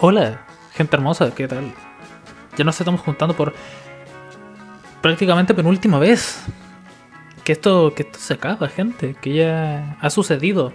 Hola, 0.00 0.46
gente 0.74 0.94
hermosa, 0.94 1.34
¿qué 1.34 1.48
tal? 1.48 1.72
Ya 2.56 2.64
nos 2.64 2.78
estamos 2.78 3.00
juntando 3.00 3.34
por 3.34 3.52
prácticamente 5.02 5.54
penúltima 5.54 5.98
vez. 5.98 6.40
Que 7.42 7.50
esto, 7.50 7.92
que 7.96 8.04
esto 8.04 8.20
se 8.20 8.34
acaba, 8.34 8.68
gente, 8.68 9.16
que 9.20 9.34
ya 9.34 9.96
ha 10.00 10.10
sucedido. 10.10 10.72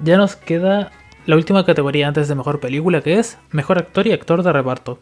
Ya 0.00 0.18
nos 0.18 0.36
queda 0.36 0.90
la 1.24 1.36
última 1.36 1.64
categoría 1.64 2.08
antes 2.08 2.28
de 2.28 2.34
mejor 2.34 2.60
película, 2.60 3.00
que 3.00 3.18
es 3.18 3.38
mejor 3.52 3.78
actor 3.78 4.06
y 4.06 4.12
actor 4.12 4.42
de 4.42 4.52
reparto. 4.52 4.98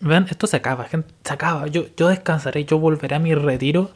Vean, 0.00 0.26
esto 0.28 0.48
se 0.48 0.56
acaba, 0.56 0.86
gente, 0.86 1.14
se 1.22 1.32
acaba. 1.32 1.68
Yo, 1.68 1.84
yo 1.96 2.08
descansaré, 2.08 2.64
yo 2.64 2.80
volveré 2.80 3.14
a 3.14 3.20
mi 3.20 3.36
retiro. 3.36 3.92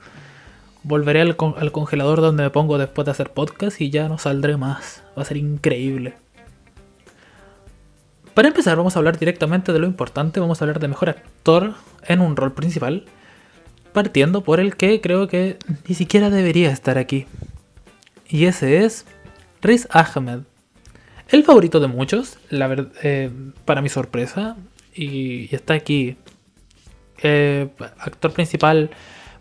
Volveré 0.85 1.21
al, 1.21 1.37
al 1.57 1.73
congelador 1.73 2.21
donde 2.21 2.45
me 2.45 2.51
pongo 2.51 2.79
después 2.79 3.07
de 3.07 3.11
hacer 3.11 3.33
podcast 3.33 3.81
y 3.81 3.91
ya 3.91 4.09
no 4.09 4.19
saldré 4.19 4.57
más. 4.57 5.03
Va 5.19 5.23
a 5.23 5.25
ser 5.25 5.39
increíble. 5.39 6.15
Para 8.37 8.49
empezar, 8.49 8.77
vamos 8.77 8.95
a 8.95 8.99
hablar 8.99 9.19
directamente 9.19 9.73
de 9.73 9.79
lo 9.79 9.87
importante. 9.87 10.41
Vamos 10.41 10.61
a 10.61 10.67
hablar 10.67 10.79
de 10.79 10.89
mejor 10.89 11.09
actor 11.09 11.73
en 12.07 12.21
un 12.21 12.37
rol 12.37 12.53
principal. 12.53 13.07
Partiendo 13.95 14.43
por 14.43 14.61
el 14.61 14.77
que 14.77 15.01
creo 15.01 15.27
que 15.27 15.57
ni 15.89 15.95
siquiera 15.95 16.29
debería 16.29 16.71
estar 16.71 16.99
aquí. 16.99 17.25
Y 18.29 18.45
ese 18.45 18.85
es 18.85 19.07
Riz 19.63 19.89
Ahmed. 19.91 20.41
El 21.31 21.45
favorito 21.45 21.81
de 21.81 21.87
muchos, 21.87 22.37
la 22.51 22.87
eh, 23.03 23.31
para 23.65 23.81
mi 23.81 23.89
sorpresa. 23.89 24.59
Y, 24.95 25.49
está 25.55 25.73
aquí. 25.73 26.19
Eh, 27.23 27.71
actor 27.79 28.35
principal 28.35 28.91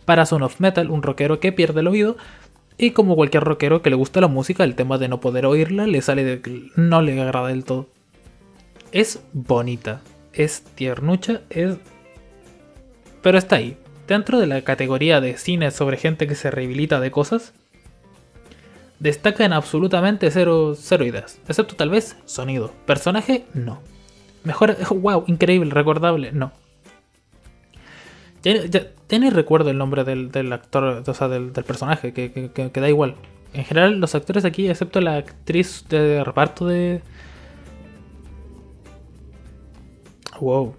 para 0.06 0.26
Son 0.26 0.42
of 0.42 0.62
Metal, 0.62 0.90
un 0.90 1.04
rockero 1.04 1.42
que 1.42 1.52
pierde 1.52 1.82
el 1.82 1.90
oído. 1.90 2.16
Y 2.78 2.92
como 2.92 3.18
cualquier 3.18 3.44
rockero 3.44 3.82
que 3.82 3.90
le 3.90 3.98
gusta 3.98 4.22
la 4.22 4.30
música, 4.30 4.64
el 4.64 4.76
tema 4.76 4.98
de 4.98 5.10
no 5.10 5.20
poder 5.20 5.46
oírla 5.48 5.86
le 5.86 6.02
sale 6.02 6.24
de, 6.24 6.70
no 6.78 7.02
le 7.02 7.22
agrada 7.22 7.50
del 7.50 7.66
todo 7.66 7.90
es 8.96 9.22
bonita, 9.34 10.00
es 10.32 10.62
tiernucha, 10.62 11.42
es... 11.50 11.76
Pero 13.22 13.38
está 13.38 13.58
ahí. 13.58 13.78
Dentro 14.08 14.40
de 14.40 14.48
la 14.48 14.62
categoría 14.62 15.20
de 15.20 15.38
cine 15.38 15.70
sobre 15.72 15.98
gente 15.98 16.28
que 16.28 16.36
se 16.36 16.50
rehabilita 16.50 17.02
de 17.02 17.12
cosas, 17.12 17.52
destaca 19.00 19.44
en 19.44 19.52
absolutamente 19.52 20.32
cero, 20.32 20.76
cero 20.80 21.04
ideas, 21.04 21.42
excepto 21.46 21.76
tal 21.76 21.90
vez 21.90 22.16
sonido. 22.24 22.72
Personaje, 22.86 23.44
no. 23.54 23.82
Mejor, 24.46 24.78
wow, 24.96 25.26
increíble, 25.28 25.72
recordable, 25.72 26.32
no. 26.32 26.54
Ya, 28.44 28.54
ni 29.20 29.30
recuerdo 29.30 29.72
el 29.72 29.78
nombre 29.78 30.06
del, 30.06 30.54
actor, 30.54 31.04
o 31.06 31.14
sea, 31.14 31.28
del, 31.28 31.52
personaje, 31.52 32.14
que, 32.14 32.32
que, 32.32 32.80
da 32.80 32.88
igual. 32.88 33.16
En 33.54 33.66
general, 33.66 34.00
los 34.00 34.16
actores 34.16 34.46
aquí, 34.46 34.70
excepto 34.70 35.02
la 35.02 35.18
actriz 35.18 35.84
de 35.90 36.24
reparto 36.24 36.66
de, 36.66 37.02
Wow. 40.40 40.76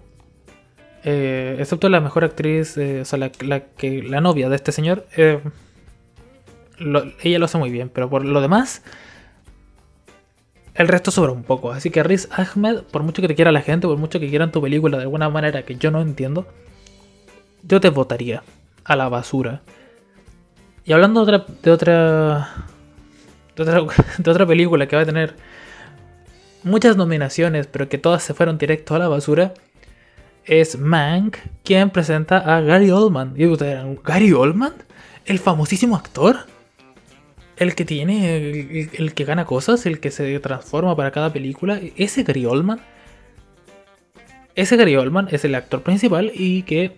Eh, 1.03 1.55
excepto 1.59 1.89
la 1.89 2.01
mejor 2.01 2.23
actriz, 2.25 2.77
eh, 2.77 3.01
o 3.01 3.05
sea, 3.05 3.19
la, 3.19 3.29
que, 3.29 4.03
la 4.03 4.21
novia 4.21 4.49
de 4.49 4.55
este 4.55 4.71
señor, 4.71 5.05
eh, 5.15 5.39
ella 7.23 7.39
lo 7.39 7.45
hace 7.45 7.57
muy 7.57 7.69
bien, 7.69 7.89
pero 7.89 8.09
por 8.09 8.25
lo 8.25 8.41
demás, 8.41 8.83
el 10.75 10.87
resto 10.87 11.11
sobra 11.11 11.31
un 11.31 11.43
poco. 11.43 11.71
Así 11.71 11.89
que 11.89 12.03
Riz 12.03 12.29
Ahmed, 12.31 12.81
por 12.91 13.03
mucho 13.03 13.21
que 13.21 13.27
te 13.27 13.35
quiera 13.35 13.51
la 13.51 13.61
gente, 13.61 13.87
por 13.87 13.97
mucho 13.97 14.19
que 14.19 14.29
quieran 14.29 14.51
tu 14.51 14.61
película 14.61 14.97
de 14.97 15.03
alguna 15.03 15.29
manera 15.29 15.63
que 15.63 15.75
yo 15.75 15.91
no 15.91 16.01
entiendo, 16.01 16.47
yo 17.63 17.79
te 17.79 17.89
votaría 17.89 18.43
a 18.83 18.95
la 18.95 19.09
basura. 19.09 19.61
Y 20.85 20.93
hablando 20.93 21.25
de 21.25 21.35
otra, 21.35 21.53
de 21.63 21.71
otra, 21.71 22.49
de 23.55 23.63
otra, 23.63 23.81
de 24.17 24.31
otra 24.31 24.45
película 24.45 24.87
que 24.87 24.95
va 24.95 25.01
a 25.01 25.05
tener 25.05 25.35
muchas 26.63 26.97
nominaciones, 26.97 27.67
pero 27.67 27.89
que 27.89 27.97
todas 27.97 28.23
se 28.23 28.33
fueron 28.33 28.57
directo 28.57 28.95
a 28.95 28.99
la 28.99 29.07
basura, 29.07 29.53
es 30.45 30.79
Mank 30.79 31.37
quien 31.63 31.89
presenta 31.89 32.37
a 32.37 32.61
Gary 32.61 32.89
Oldman. 32.89 33.33
Y 33.35 33.45
ustedes 33.45 33.83
¿Gary 34.03 34.33
Oldman? 34.33 34.73
¿El 35.25 35.39
famosísimo 35.39 35.95
actor? 35.95 36.37
¿El 37.57 37.75
que 37.75 37.85
tiene, 37.85 38.87
el, 38.93 39.13
que 39.13 39.25
gana 39.25 39.45
cosas, 39.45 39.85
el 39.85 39.99
que 39.99 40.11
se 40.11 40.39
transforma 40.39 40.95
para 40.95 41.11
cada 41.11 41.33
película? 41.33 41.79
¿Ese 41.95 42.23
Gary 42.23 42.45
Oldman? 42.45 42.79
Ese 44.55 44.77
Gary 44.77 44.95
Oldman 44.95 45.27
es 45.31 45.43
el 45.43 45.55
actor 45.55 45.81
principal 45.81 46.31
y 46.33 46.63
que 46.63 46.95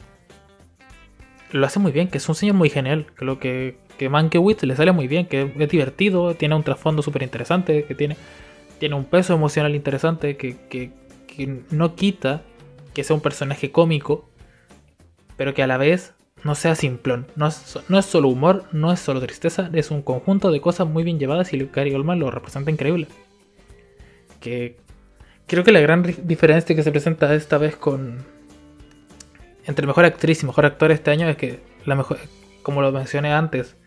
lo 1.52 1.66
hace 1.66 1.80
muy 1.80 1.92
bien, 1.92 2.10
que 2.10 2.20
es 2.20 2.30
un 2.30 2.36
señor 2.36 2.56
muy 2.56 2.70
genial, 2.70 3.08
que 3.18 3.26
lo 3.26 3.40
que, 3.40 3.78
que 3.98 4.10
Mankiewicz 4.10 4.64
le 4.64 4.76
sale 4.76 4.92
muy 4.92 5.08
bien, 5.08 5.26
que 5.26 5.52
es 5.58 5.70
divertido, 5.70 6.36
tiene 6.36 6.56
un 6.56 6.64
trasfondo 6.64 7.02
súper 7.02 7.24
interesante, 7.24 7.86
que 7.86 7.96
tiene 7.96 8.18
tiene 8.80 8.96
un 8.96 9.06
peso 9.06 9.34
emocional 9.34 9.76
interesante 9.76 10.38
que, 10.38 10.92
no 11.70 11.96
quita 11.96 12.42
que 12.94 13.04
sea 13.04 13.16
un 13.16 13.22
personaje 13.22 13.72
cómico, 13.72 14.30
pero 15.38 15.54
que 15.54 15.64
a 15.64 15.68
la 15.68 15.78
vez 15.78 16.14
no 16.44 16.56
sea 16.56 16.76
simplón. 16.76 17.28
No 17.36 17.48
es, 17.48 17.80
no 17.88 18.00
es 18.00 18.06
solo 18.06 18.30
humor, 18.30 18.66
no 18.72 18.92
es 18.92 19.00
solo 19.00 19.22
tristeza, 19.22 19.70
es 19.74 19.92
un 19.92 20.02
conjunto 20.02 20.52
de 20.52 20.60
cosas 20.60 20.88
muy 20.88 21.04
bien 21.04 21.20
llevadas 21.20 21.54
y 21.54 21.70
Gary 21.72 21.94
Oldman 21.94 22.20
lo 22.20 22.32
representa 22.32 22.72
increíble. 22.72 23.08
Que 24.40 24.78
creo 25.48 25.64
que 25.64 25.72
la 25.72 25.82
gran 25.82 26.04
diferencia 26.24 26.76
que 26.76 26.84
se 26.84 26.92
presenta 26.92 27.34
esta 27.34 27.58
vez 27.58 27.76
con 27.76 28.26
entre 29.66 29.86
mejor 29.86 30.06
actriz 30.06 30.42
y 30.42 30.46
mejor 30.46 30.66
actor 30.66 30.92
este 30.92 31.12
año 31.12 31.30
es 31.30 31.38
que 31.38 31.60
la 31.86 31.96
mejor, 31.96 32.18
como 32.64 32.82
lo 32.82 32.92
mencioné 32.92 33.34
antes, 33.34 33.78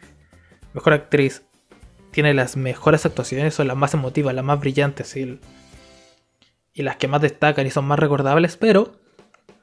mejor 0.75 0.93
actriz 0.93 1.43
tiene 2.13 2.35
las 2.35 2.57
mejores 2.57 3.05
actuaciones, 3.07 3.55
son 3.55 3.67
las 3.67 3.77
más 3.77 3.95
emotivas, 3.95 4.35
las 4.35 4.45
más 4.45 4.61
brillantes 4.61 5.17
y, 5.17 5.41
las 6.75 6.97
que 6.97 7.09
más 7.09 7.21
destacan 7.21 7.67
y 7.67 7.71
son 7.71 7.87
más 7.87 7.99
recordables, 7.99 8.57
pero 8.57 8.93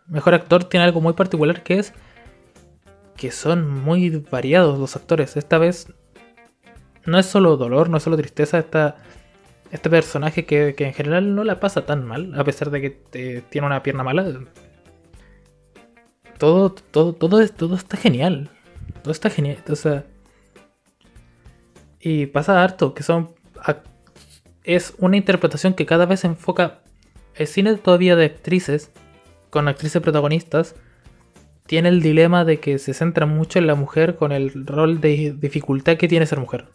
mejor 0.08 0.34
actor 0.34 0.64
tiene 0.66 0.86
algo 0.86 1.00
muy 1.00 1.14
particular 1.14 1.64
que 1.64 1.80
es 1.80 1.94
que 3.16 3.32
son 3.32 3.70
muy 3.70 4.10
variados 4.32 4.80
los 4.80 4.96
actores. 4.96 5.38
Esta 5.38 5.58
vez 5.58 5.94
no 7.06 7.20
es 7.20 7.26
solo 7.26 7.58
dolor, 7.58 7.90
no 7.90 7.98
es 7.98 8.04
solo 8.04 8.18
tristeza, 8.18 8.60
esta, 8.60 8.96
este 9.72 9.90
personaje 9.90 10.46
que, 10.46 10.74
en 10.78 10.94
general 10.94 11.36
no 11.36 11.44
la 11.44 11.60
pasa 11.60 11.86
tan 11.86 12.06
mal, 12.06 12.34
a 12.40 12.44
pesar 12.44 12.72
de 12.72 12.82
que 12.82 13.44
tiene 13.50 13.68
una 13.68 13.84
pierna 13.84 14.04
mala. 14.04 14.40
Todo, 16.38 16.72
todo, 16.72 17.14
todo, 17.14 17.46
todo 17.50 17.76
está 17.76 17.98
genial. 17.98 18.50
Todo 19.04 19.12
está 19.12 19.30
genial. 19.30 19.58
O 19.70 19.76
sea, 19.76 20.06
y 22.00 22.28
pasa 22.28 22.64
harto, 22.64 22.94
que 22.94 23.04
son. 23.04 23.34
Es 24.64 24.94
una 24.98 25.18
interpretación 25.18 25.74
que 25.74 25.86
cada 25.86 26.06
vez 26.06 26.24
enfoca. 26.24 26.80
El 27.36 27.48
cine 27.48 27.76
todavía 27.76 28.16
de 28.16 28.26
actrices, 28.26 28.92
con 29.50 29.68
actrices 29.68 30.02
protagonistas, 30.02 30.76
tiene 31.66 31.90
el 31.90 32.02
dilema 32.02 32.46
de 32.46 32.60
que 32.60 32.80
se 32.80 32.94
centra 32.94 33.26
mucho 33.26 33.60
en 33.60 33.68
la 33.68 33.76
mujer 33.76 34.16
con 34.16 34.32
el 34.32 34.66
rol 34.66 35.02
de 35.02 35.36
dificultad 35.38 35.98
que 35.98 36.08
tiene 36.08 36.26
ser 36.26 36.40
mujer. 36.40 36.66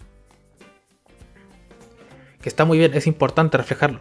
Que 2.41 2.49
está 2.49 2.65
muy 2.65 2.79
bien, 2.79 2.95
es 2.95 3.07
importante 3.07 3.59
reflejarlo. 3.59 4.01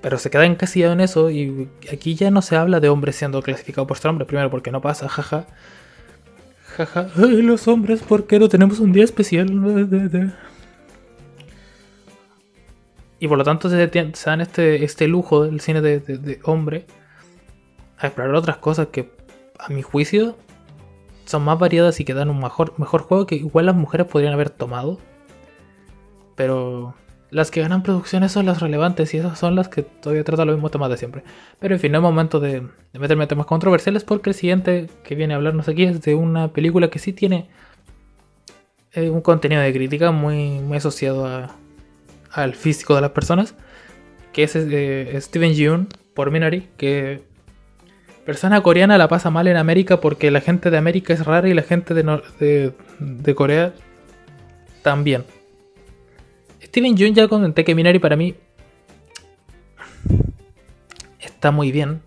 Pero 0.00 0.18
se 0.18 0.30
queda 0.30 0.46
encasillado 0.46 0.92
en 0.92 1.00
eso 1.00 1.30
y 1.30 1.68
aquí 1.92 2.16
ya 2.16 2.30
no 2.30 2.42
se 2.42 2.56
habla 2.56 2.80
de 2.80 2.88
hombres 2.88 3.16
siendo 3.16 3.40
clasificados 3.40 3.86
por 3.86 3.98
ser 3.98 4.10
hombre, 4.10 4.26
primero 4.26 4.50
porque 4.50 4.72
no 4.72 4.80
pasa, 4.80 5.08
jaja. 5.08 5.46
Jaja, 6.76 7.08
Ay, 7.16 7.42
los 7.42 7.68
hombres, 7.68 8.02
¿por 8.02 8.26
qué 8.26 8.38
no 8.38 8.48
tenemos 8.48 8.80
un 8.80 8.92
día 8.92 9.04
especial? 9.04 9.48
Y 13.18 13.28
por 13.28 13.38
lo 13.38 13.44
tanto 13.44 13.68
se, 13.68 13.86
dan 13.86 14.40
este, 14.40 14.84
este 14.84 15.06
lujo 15.06 15.44
del 15.44 15.60
cine 15.60 15.80
de, 15.80 16.40
hombre 16.44 16.86
a 17.98 18.06
explorar 18.06 18.34
otras 18.34 18.56
cosas 18.56 18.88
que 18.88 19.12
a 19.58 19.68
mi 19.68 19.82
juicio 19.82 20.36
son 21.24 21.44
más 21.44 21.58
variadas 21.58 22.00
y 22.00 22.04
que 22.04 22.14
dan 22.14 22.30
un 22.30 22.40
mejor 22.40 23.02
juego 23.02 23.26
que 23.26 23.36
igual 23.36 23.66
las 23.66 23.76
mujeres 23.76 24.08
podrían 24.08 24.32
haber 24.32 24.50
tomado. 24.50 24.98
Pero 26.34 26.94
las 27.32 27.50
que 27.50 27.62
ganan 27.62 27.82
producciones 27.82 28.30
son 28.30 28.44
las 28.44 28.60
relevantes 28.60 29.14
y 29.14 29.16
esas 29.16 29.38
son 29.38 29.56
las 29.56 29.70
que 29.70 29.80
todavía 29.82 30.22
tratan 30.22 30.48
los 30.48 30.56
mismos 30.56 30.70
temas 30.70 30.90
de 30.90 30.98
siempre. 30.98 31.24
Pero 31.58 31.74
en 31.74 31.80
fin, 31.80 31.90
no 31.90 31.98
es 31.98 32.02
momento 32.02 32.40
de, 32.40 32.68
meterme 32.92 33.24
en 33.24 33.28
temas 33.28 33.46
controversiales 33.46 34.04
porque 34.04 34.30
el 34.30 34.34
siguiente 34.34 34.90
que 35.02 35.14
viene 35.14 35.32
a 35.32 35.38
hablarnos 35.38 35.66
aquí 35.66 35.84
es 35.84 36.02
de 36.02 36.14
una 36.14 36.48
película 36.48 36.90
que 36.90 36.98
sí 36.98 37.14
tiene 37.14 37.48
eh, 38.92 39.08
un 39.08 39.22
contenido 39.22 39.62
de 39.62 39.72
crítica 39.72 40.10
muy, 40.10 40.60
muy 40.60 40.76
asociado 40.76 41.48
al 42.32 42.54
físico 42.54 42.94
de 42.94 43.00
las 43.00 43.12
personas, 43.12 43.54
que 44.34 44.42
es 44.42 44.54
eh, 44.54 45.18
Steven 45.18 45.54
Yeun 45.54 45.88
por 46.12 46.30
Minari, 46.30 46.68
que 46.76 47.22
persona 48.26 48.62
coreana 48.62 48.98
la 48.98 49.08
pasa 49.08 49.30
mal 49.30 49.48
en 49.48 49.56
América 49.56 50.02
porque 50.02 50.30
la 50.30 50.42
gente 50.42 50.70
de 50.70 50.76
América 50.76 51.14
es 51.14 51.24
rara 51.24 51.48
y 51.48 51.54
la 51.54 51.62
gente 51.62 51.94
de, 51.94 52.72
de 53.00 53.34
Corea 53.34 53.72
también. 54.82 55.24
Steven 56.72 56.96
Yeun 56.96 57.14
ya 57.14 57.28
comenté 57.28 57.64
que 57.64 57.74
Minari 57.74 57.98
para 57.98 58.16
mí 58.16 58.34
está 61.20 61.50
muy 61.50 61.70
bien. 61.70 62.00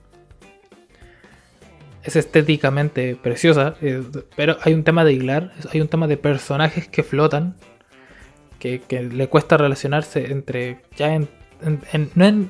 Es 2.02 2.16
estéticamente 2.16 3.16
preciosa, 3.16 3.76
pero 4.36 4.58
hay 4.64 4.74
un 4.74 4.84
tema 4.84 5.06
de 5.06 5.14
hilar, 5.14 5.52
hay 5.72 5.82
un 5.82 5.88
tema 5.88 6.08
de 6.08 6.18
personajes 6.18 6.88
que 6.88 7.04
flotan, 7.04 7.56
que, 8.58 8.82
le 8.90 9.30
cuesta 9.30 9.56
relacionarse 9.56 10.32
entre 10.32 10.82
ya 10.96 11.14
en, 11.14 11.30
no, 12.16 12.50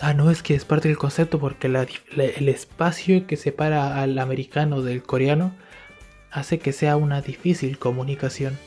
ah, 0.00 0.12
no, 0.12 0.30
es 0.30 0.42
que 0.42 0.54
es 0.54 0.66
parte 0.66 0.88
del 0.88 0.98
concepto 0.98 1.38
porque 1.38 1.68
el 1.68 2.48
espacio 2.50 3.26
que 3.26 3.38
separa 3.38 4.02
al 4.02 4.18
americano 4.18 4.82
del 4.82 5.02
coreano 5.02 5.54
hace 6.30 6.58
que 6.58 6.72
sea 6.72 6.98
una 6.98 7.22
difícil 7.22 7.78
comunicación. 7.78 8.58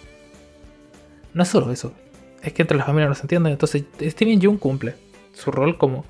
No 1.36 1.44
es 1.44 1.50
solo 1.50 1.72
eso, 1.72 1.94
es 2.42 2.54
que 2.54 2.62
entre 2.62 2.78
las 2.78 2.86
familias 2.86 3.10
no 3.10 3.16
se 3.16 3.24
entienden. 3.24 3.54
Entonces, 3.54 3.84
Steven 4.01 4.39
Yeun 4.39 4.57
cumple 4.57 4.95
su 5.34 5.51
rol 5.51 5.78
como 5.78 6.06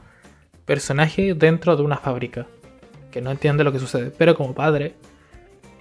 personaje 0.65 1.33
dentro 1.33 1.75
de 1.75 1.83
una 1.83 1.97
fábrica 1.97 2.47
que 3.11 3.21
no 3.21 3.31
entiende 3.31 3.63
lo 3.63 3.71
que 3.71 3.79
sucede, 3.79 4.11
pero 4.15 4.35
como 4.35 4.53
padre, 4.53 4.95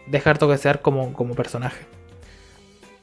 deja 0.06 0.30
harto 0.30 0.48
que 0.48 0.58
ser 0.58 0.80
como, 0.80 1.12
como 1.12 1.34
personaje. 1.34 1.84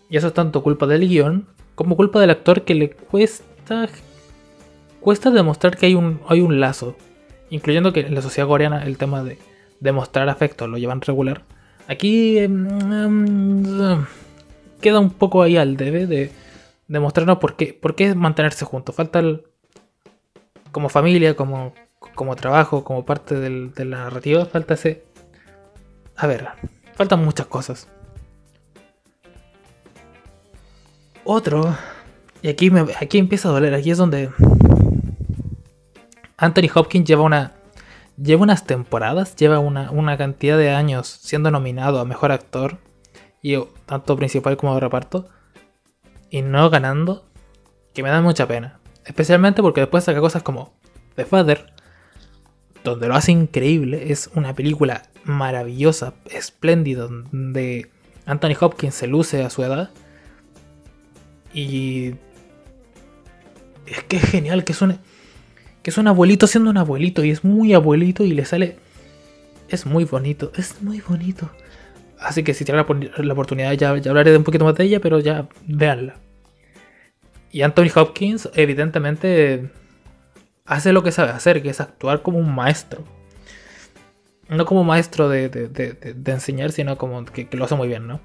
Y 0.09 0.17
eso 0.17 0.27
es 0.27 0.33
tanto 0.33 0.63
culpa 0.63 0.87
del 0.87 1.07
guion 1.07 1.47
como 1.75 1.95
culpa 1.95 2.19
del 2.19 2.29
actor 2.29 2.63
que 2.63 2.75
le 2.75 2.91
cuesta 2.91 3.43
cuesta 4.99 5.31
demostrar 5.31 5.77
que 5.77 5.87
hay 5.87 5.95
un, 5.95 6.21
hay 6.27 6.41
un 6.41 6.59
lazo. 6.59 6.95
Incluyendo 7.49 7.93
que 7.93 8.01
en 8.01 8.15
la 8.15 8.21
sociedad 8.21 8.47
coreana 8.47 8.83
el 8.83 8.97
tema 8.97 9.23
de 9.23 9.37
demostrar 9.79 10.29
afecto 10.29 10.67
lo 10.67 10.77
llevan 10.77 11.01
regular. 11.01 11.43
Aquí 11.87 12.39
em, 12.39 12.67
em, 12.91 14.05
queda 14.81 14.99
un 14.99 15.11
poco 15.11 15.41
ahí 15.41 15.57
al 15.57 15.77
debe 15.77 16.07
de 16.07 16.31
demostrarnos 16.93 17.39
por 17.39 17.55
qué, 17.55 17.73
por 17.73 17.95
qué 17.95 18.13
mantenerse 18.13 18.65
juntos. 18.65 18.95
Falta 18.95 19.21
como 20.71 20.89
familia, 20.89 21.35
como, 21.35 21.73
como 22.15 22.35
trabajo, 22.35 22.83
como 22.83 23.03
parte 23.03 23.35
de 23.35 23.85
la 23.85 23.97
narrativa, 24.05 24.45
falta 24.45 24.75
ese... 24.75 25.03
A 26.15 26.27
ver, 26.27 26.47
faltan 26.93 27.25
muchas 27.25 27.47
cosas. 27.47 27.87
Otro, 31.25 31.75
y 32.43 32.49
aquí, 32.49 32.69
me, 32.69 32.85
aquí 33.01 33.17
empieza 33.17 33.49
a 33.49 33.53
doler, 33.53 33.73
aquí 33.73 33.89
es 33.89 33.97
donde 33.97 34.29
Anthony 36.37 36.69
Hopkins 36.75 37.07
lleva 37.07 37.23
una 37.23 37.53
lleva 38.17 38.43
unas 38.43 38.65
temporadas, 38.65 39.35
lleva 39.35 39.57
una, 39.57 39.89
una 39.89 40.17
cantidad 40.17 40.57
de 40.57 40.69
años 40.69 41.07
siendo 41.07 41.49
nominado 41.49 41.99
a 41.99 42.05
mejor 42.05 42.31
actor, 42.31 42.77
y 43.41 43.57
tanto 43.87 44.15
principal 44.15 44.57
como 44.57 44.75
de 44.75 44.81
reparto, 44.81 45.29
y 46.33 46.41
no 46.41 46.71
ganando, 46.71 47.23
que 47.93 48.01
me 48.01 48.09
da 48.09 48.19
mucha 48.19 48.47
pena. 48.47 48.79
Especialmente 49.05 49.61
porque 49.61 49.81
después 49.81 50.03
saca 50.03 50.19
cosas 50.19 50.41
como 50.41 50.73
The 51.15 51.25
Father, 51.25 51.71
donde 52.83 53.07
lo 53.07 53.13
hace 53.13 53.31
increíble, 53.31 54.11
es 54.11 54.31
una 54.33 54.55
película 54.55 55.03
maravillosa, 55.25 56.15
espléndida, 56.31 57.03
donde 57.03 57.91
Anthony 58.25 58.55
Hopkins 58.59 58.95
se 58.95 59.05
luce 59.05 59.43
a 59.43 59.51
su 59.51 59.63
edad. 59.63 59.91
Y 61.53 62.15
es 63.85 64.03
que 64.07 64.17
es 64.17 64.23
genial, 64.23 64.63
que 64.63 64.71
es 64.71 64.81
un, 64.81 64.97
que 65.83 65.91
es 65.91 65.97
un 65.99 66.07
abuelito 66.07 66.47
siendo 66.47 66.71
un 66.71 66.77
abuelito 66.77 67.23
y 67.23 67.29
es 67.29 67.43
muy 67.43 67.75
abuelito 67.75 68.23
y 68.23 68.31
le 68.31 68.45
sale... 68.45 68.77
Es 69.69 69.85
muy 69.85 70.05
bonito, 70.05 70.51
es 70.55 70.81
muy 70.81 70.99
bonito. 70.99 71.51
Así 72.19 72.43
que 72.43 72.55
si 72.55 72.65
tiene 72.65 72.83
la, 72.83 73.23
la 73.23 73.33
oportunidad 73.33 73.71
ya, 73.73 73.95
ya, 73.97 74.09
hablaré 74.09 74.31
de 74.31 74.37
un 74.37 74.43
poquito 74.43 74.65
más 74.65 74.73
de 74.73 74.85
ella, 74.85 74.99
pero 74.99 75.19
ya 75.19 75.47
véanla. 75.67 76.22
Y 77.53 77.61
Anthony 77.61 77.91
Hopkins 77.95 78.49
evidentemente 78.55 79.69
hace 80.65 80.91
lo 80.91 81.03
que 81.03 81.11
sabe 81.11 81.29
hacer, 81.29 81.61
que 81.61 81.69
es 81.69 81.79
actuar 81.79 82.23
como 82.23 82.39
un 82.39 82.53
maestro. 82.53 83.03
No 84.49 84.65
como 84.65 84.83
maestro 84.83 85.29
de, 85.29 86.01
enseñar, 86.25 86.71
sino 86.71 86.97
como 86.97 87.23
que, 87.25 87.47
que, 87.47 87.55
lo 87.55 87.65
hace 87.65 87.75
muy 87.75 87.87
bien, 87.87 88.07
¿no? 88.07 88.19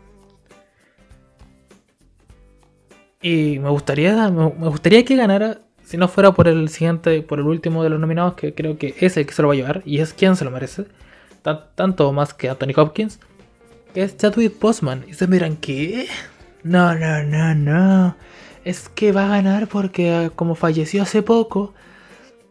Y 3.20 3.58
me 3.58 3.68
gustaría, 3.68 4.30
me 4.30 4.68
gustaría 4.68 5.04
que 5.04 5.16
ganara 5.16 5.60
si 5.84 5.98
no 5.98 6.08
fuera 6.08 6.32
por 6.32 6.48
el 6.48 6.70
siguiente, 6.70 7.20
por 7.20 7.38
el 7.38 7.46
último 7.46 7.84
de 7.84 7.90
los 7.90 8.00
nominados, 8.00 8.32
que 8.34 8.54
creo 8.54 8.78
que 8.78 8.94
es 8.98 9.18
el 9.18 9.26
que 9.26 9.34
se 9.34 9.42
lo 9.42 9.48
va 9.48 9.54
a 9.54 9.56
llevar, 9.58 9.82
y 9.84 10.00
es 10.00 10.14
quien 10.14 10.36
se 10.36 10.44
lo 10.46 10.50
merece, 10.50 10.86
tanto 11.74 12.12
más 12.12 12.32
que 12.32 12.48
Anthony 12.48 12.72
Hopkins, 12.76 13.20
que 13.92 14.04
es 14.04 14.16
Chadwick 14.16 14.58
Boseman. 14.58 15.04
Y 15.06 15.12
se 15.12 15.26
miran, 15.26 15.56
¿qué? 15.56 16.06
No, 16.62 16.94
no, 16.94 17.22
no, 17.24 17.54
no. 17.54 18.16
Es 18.68 18.90
que 18.90 19.12
va 19.12 19.24
a 19.24 19.28
ganar 19.28 19.66
porque 19.66 20.30
como 20.36 20.54
falleció 20.54 21.00
hace 21.00 21.22
poco, 21.22 21.72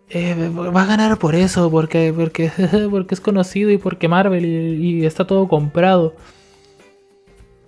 eh, 0.09 0.49
va 0.49 0.81
a 0.81 0.85
ganar 0.87 1.19
por 1.19 1.35
eso, 1.35 1.69
porque, 1.69 2.11
porque, 2.11 2.51
porque 2.89 3.13
es 3.13 3.21
conocido 3.21 3.69
y 3.69 3.77
porque 3.77 4.07
Marvel 4.07 4.43
y, 4.43 5.05
está 5.05 5.27
todo 5.27 5.47
comprado. 5.47 6.15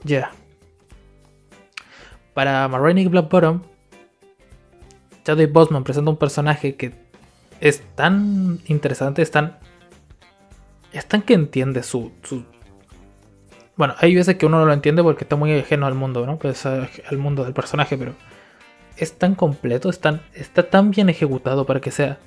Ya. 0.04 0.32
Para 2.34 2.68
Marinic 2.68 3.12
Black 3.12 3.30
Bottom, 3.30 3.62
Chadwick 5.24 5.54
Boseman 5.54 5.84
presenta 5.84 6.10
un 6.10 6.18
personaje 6.18 6.76
que 6.76 6.96
es 7.60 7.84
tan 7.94 8.62
interesante, 8.66 9.22
es 9.22 9.30
tan. 9.30 9.60
Es 10.92 11.06
tan 11.06 11.22
que 11.22 11.36
entiende 11.36 11.84
su, 11.84 12.14
su. 12.24 12.46
Bueno, 13.76 13.94
hay 14.00 14.16
veces 14.16 14.38
que 14.38 14.48
uno 14.48 14.58
no 14.58 14.66
lo 14.66 14.74
entiende 14.74 15.04
porque 15.04 15.24
está 15.26 15.36
muy 15.36 15.56
ajeno 15.56 15.86
al 15.86 15.94
mundo, 15.94 16.26
¿no? 16.26 16.38
Pues 16.40 16.66
al 16.66 16.90
mundo 17.20 17.44
del 17.44 17.54
personaje, 17.54 17.96
pero. 17.96 18.16
Es 19.00 19.18
tan 19.18 19.36
completo, 19.36 19.90
está 19.90 20.70
tan 20.70 20.92
bien 20.92 21.10
ejecutado 21.10 21.66
para 21.66 21.80
que 21.80 21.92
sea 21.92 22.20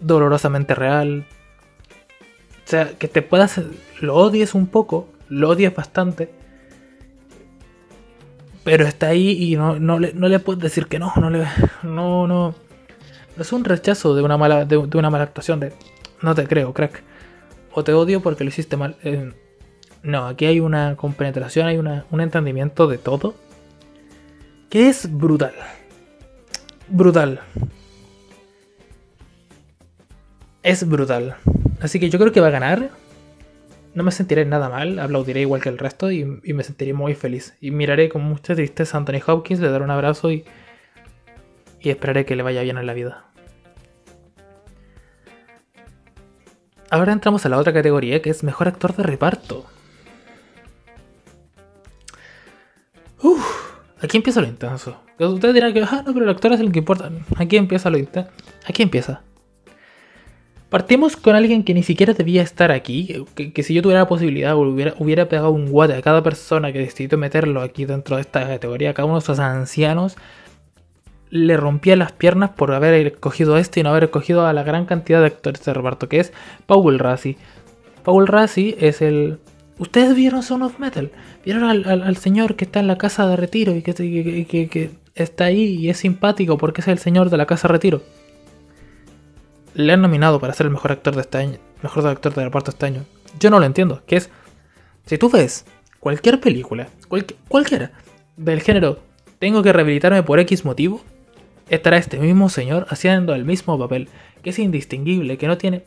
dolorosamente 0.00 0.74
real. 0.74 1.26
O 2.64 2.68
sea, 2.68 2.90
que 2.98 3.08
te 3.08 3.22
puedas. 3.22 3.60
Lo 4.00 4.16
odies 4.16 4.54
un 4.54 4.66
poco, 4.66 5.08
lo 5.28 5.50
odies 5.50 5.74
bastante 5.74 6.30
pero 8.68 8.86
está 8.86 9.06
ahí 9.08 9.30
y 9.30 9.56
no, 9.56 9.78
no, 9.78 9.98
le, 9.98 10.38
puedes 10.40 10.60
decir 10.60 10.88
que 10.88 10.98
no, 10.98 11.10
no 11.16 11.30
le, 11.30 11.46
no, 11.82 12.26
no, 12.26 12.54
es 13.38 13.50
un 13.50 13.64
rechazo 13.64 14.14
de 14.14 14.22
una 14.22 14.36
mala, 14.36 14.66
de, 14.66 14.76
de, 14.86 14.98
una 14.98 15.08
mala 15.08 15.24
actuación 15.24 15.58
de, 15.58 15.72
no 16.20 16.34
te 16.34 16.46
creo, 16.46 16.74
crack, 16.74 17.02
o 17.72 17.82
te 17.82 17.94
odio 17.94 18.20
porque 18.20 18.44
lo 18.44 18.48
hiciste 18.48 18.76
mal. 18.76 18.96
Eh, 19.04 19.32
no, 20.02 20.26
aquí 20.26 20.44
hay 20.44 20.60
una 20.60 20.96
compenetración, 20.96 21.66
hay 21.66 21.78
una, 21.78 22.04
un 22.10 22.20
entendimiento 22.20 22.88
de 22.88 22.98
todo 22.98 23.36
que 24.68 24.88
es 24.88 25.10
brutal, 25.10 25.54
brutal, 26.88 27.40
es 30.62 30.88
brutal. 30.88 31.36
Así 31.80 32.00
que 32.00 32.10
yo 32.10 32.18
creo 32.18 32.32
que 32.32 32.40
va 32.40 32.48
a 32.48 32.50
ganar 32.50 32.90
no 33.98 34.04
me 34.04 34.12
sentiré 34.12 34.44
nada 34.44 34.68
mal, 34.68 35.00
aplaudiré 35.00 35.40
igual 35.40 35.60
que 35.60 35.68
el 35.68 35.76
resto 35.76 36.12
y, 36.12 36.24
me 36.24 36.62
sentiré 36.62 36.92
muy 36.92 37.16
feliz. 37.16 37.56
Y 37.60 37.72
miraré 37.72 38.08
con 38.08 38.22
mucha 38.22 38.54
tristeza 38.54 38.96
a 38.96 39.00
Anthony 39.00 39.20
Hopkins, 39.26 39.58
le 39.58 39.68
daré 39.70 39.82
un 39.82 39.90
abrazo 39.90 40.30
y, 40.30 40.44
y 41.80 41.90
esperaré 41.90 42.24
que 42.24 42.36
le 42.36 42.44
vaya 42.44 42.62
bien 42.62 42.78
en 42.78 42.86
la 42.86 42.94
vida. 42.94 43.24
Ahora 46.90 47.12
entramos 47.12 47.44
a 47.44 47.48
la 47.48 47.58
otra 47.58 47.72
categoría 47.72 48.22
que 48.22 48.30
es 48.30 48.44
mejor 48.44 48.68
actor 48.68 48.94
de 48.94 49.02
reparto. 49.02 49.66
Uf, 53.20 53.67
aquí 54.00 54.16
empieza 54.16 54.40
lo 54.40 54.46
intenso. 54.46 54.96
Ustedes 55.18 55.54
dirán 55.54 55.72
que, 55.72 55.82
ah, 55.82 56.02
no, 56.06 56.12
pero 56.12 56.24
el 56.24 56.30
actor 56.30 56.52
es 56.52 56.60
el 56.60 56.72
que 56.72 56.78
importa. 56.80 57.10
Aquí 57.36 57.56
empieza 57.56 57.90
lo 57.90 57.98
intenso. 57.98 58.30
Aquí 58.66 58.82
empieza. 58.82 59.22
Partimos 60.68 61.16
con 61.16 61.34
alguien 61.34 61.64
que 61.64 61.72
ni 61.72 61.82
siquiera 61.82 62.12
debía 62.12 62.42
estar 62.42 62.70
aquí, 62.70 63.24
que, 63.34 63.62
si 63.62 63.72
yo 63.72 63.80
tuviera 63.80 64.02
la 64.02 64.08
posibilidad 64.08 64.54
hubiera, 64.54 64.94
hubiera, 64.98 65.26
pegado 65.26 65.50
un 65.50 65.70
guate 65.70 65.94
a 65.94 66.02
cada 66.02 66.22
persona 66.22 66.72
que 66.74 66.78
decidió 66.78 67.16
meterlo 67.16 67.62
aquí 67.62 67.86
dentro 67.86 68.16
de 68.16 68.22
esta 68.22 68.46
categoría, 68.46 68.92
cada 68.92 69.06
uno 69.06 69.14
de 69.14 69.20
esos 69.20 69.38
ancianos, 69.38 70.18
le 71.30 71.56
rompía 71.56 71.96
las 71.96 72.12
piernas 72.12 72.50
por 72.50 72.72
haber 72.72 73.06
escogido 73.06 73.54
a 73.54 73.60
este 73.60 73.80
y 73.80 73.82
no 73.82 73.90
haber 73.90 74.04
escogido 74.04 74.46
a 74.46 74.52
la 74.52 74.62
gran 74.62 74.84
cantidad 74.84 75.20
de 75.20 75.26
actores 75.28 75.64
de 75.64 75.72
reparto, 75.72 76.08
que 76.08 76.20
es 76.20 76.34
Paul 76.66 76.98
Rassi. 76.98 77.38
Paul 78.04 78.26
Rassi 78.26 78.76
es 78.78 79.00
el... 79.00 79.38
¿Ustedes 79.78 80.14
vieron 80.14 80.42
Son 80.42 80.62
of 80.62 80.78
Metal? 80.78 81.10
¿Vieron 81.44 81.64
al, 81.64 81.84
al, 81.86 82.16
señor 82.16 82.56
que 82.56 82.64
está 82.64 82.80
en 82.80 82.88
la 82.88 82.98
casa 82.98 83.28
de 83.28 83.36
retiro 83.36 83.74
y 83.74 83.82
que, 83.82 83.94
que, 83.94 84.68
que, 84.68 84.90
está 85.14 85.44
ahí 85.44 85.76
y 85.76 85.88
es 85.88 85.98
simpático 85.98 86.58
porque 86.58 86.80
es 86.80 86.88
el 86.88 86.98
señor 86.98 87.30
de 87.30 87.36
la 87.36 87.46
casa 87.46 87.68
de 87.68 87.72
retiro? 87.72 88.02
le 89.78 89.92
han 89.92 90.02
nominado 90.02 90.40
para 90.40 90.52
ser 90.54 90.66
el 90.66 90.72
mejor 90.72 90.90
actor 90.90 91.14
de 91.14 91.20
este 91.20 91.38
año, 91.38 91.58
mejor 91.82 92.04
actor 92.08 92.34
de 92.34 92.42
reparto 92.42 92.72
este 92.72 92.84
año. 92.84 93.04
Yo 93.38 93.48
no 93.48 93.60
lo 93.60 93.64
entiendo, 93.64 94.02
que 94.06 94.16
es 94.16 94.28
si 95.06 95.18
tú 95.18 95.30
ves 95.30 95.66
cualquier 96.00 96.40
película, 96.40 96.88
cual, 97.06 97.26
cualquiera 97.46 97.92
del 98.36 98.60
género, 98.60 98.98
tengo 99.38 99.62
que 99.62 99.72
rehabilitarme 99.72 100.24
por 100.24 100.40
X 100.40 100.64
motivo, 100.64 101.00
estará 101.68 101.96
este 101.96 102.18
mismo 102.18 102.48
señor 102.48 102.86
haciendo 102.90 103.36
el 103.36 103.44
mismo 103.44 103.78
papel, 103.78 104.08
que 104.42 104.50
es 104.50 104.58
indistinguible, 104.58 105.38
que 105.38 105.46
no 105.46 105.56
tiene 105.58 105.84